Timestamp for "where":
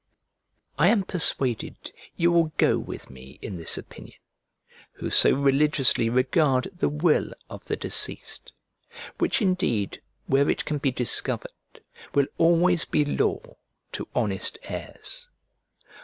10.25-10.49